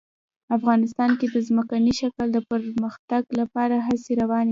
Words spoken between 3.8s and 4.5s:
هڅې روانې دي.